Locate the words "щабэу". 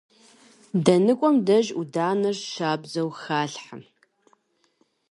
2.51-3.09